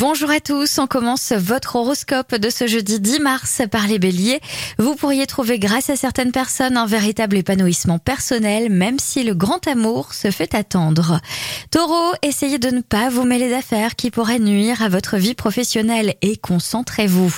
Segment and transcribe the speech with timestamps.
[0.00, 4.38] Bonjour à tous, on commence votre horoscope de ce jeudi 10 mars par les béliers.
[4.78, 9.66] Vous pourriez trouver grâce à certaines personnes un véritable épanouissement personnel, même si le grand
[9.66, 11.20] amour se fait attendre.
[11.72, 16.14] Taureau, essayez de ne pas vous mêler d'affaires qui pourraient nuire à votre vie professionnelle
[16.22, 17.34] et concentrez-vous.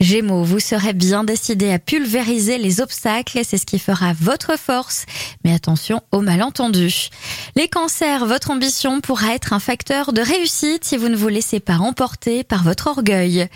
[0.00, 5.06] Gémeaux, vous serez bien décidé à pulvériser les obstacles c'est ce qui fera votre force,
[5.44, 7.10] mais attention aux malentendus.
[7.54, 11.60] Les cancers, votre ambition pourra être un facteur de réussite si vous ne vous laissez
[11.60, 13.48] pas emporter par votre orgueil.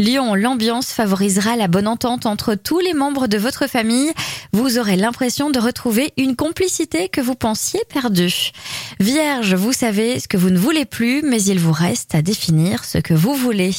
[0.00, 4.12] Lion, l'ambiance favorisera la bonne entente entre tous les membres de votre famille.
[4.52, 8.50] Vous aurez l'impression de retrouver une complicité que vous pensiez perdue.
[8.98, 12.84] Vierge, vous savez ce que vous ne voulez plus, mais il vous reste à définir
[12.84, 13.70] ce que vous voulez.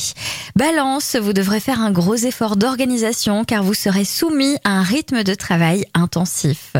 [0.55, 5.23] Balance, vous devrez faire un gros effort d'organisation car vous serez soumis à un rythme
[5.23, 6.71] de travail intensif.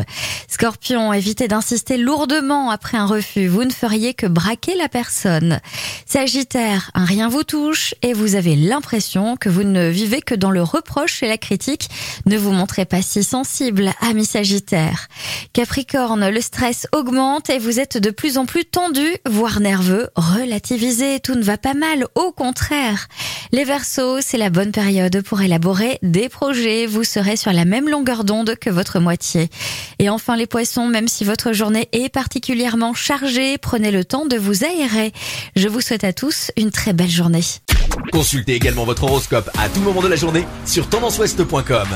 [0.48, 3.46] Scorpion, évitez d'insister lourdement après un refus.
[3.46, 5.60] Vous ne feriez que braquer la personne.
[6.16, 10.50] Sagittaire, un rien vous touche et vous avez l'impression que vous ne vivez que dans
[10.50, 11.90] le reproche et la critique.
[12.24, 15.08] Ne vous montrez pas si sensible, ami Sagittaire.
[15.52, 20.08] Capricorne, le stress augmente et vous êtes de plus en plus tendu, voire nerveux.
[20.16, 23.08] Relativisez, tout ne va pas mal, au contraire.
[23.52, 26.86] Les Verseaux, c'est la bonne période pour élaborer des projets.
[26.86, 29.48] Vous serez sur la même longueur d'onde que votre moitié.
[29.98, 34.36] Et enfin les Poissons, même si votre journée est particulièrement chargée, prenez le temps de
[34.36, 35.12] vous aérer.
[35.54, 37.44] Je vous souhaite à tous une très belle journée.
[38.12, 41.88] Consultez également votre horoscope à tout moment de la journée sur tendanceouest.com.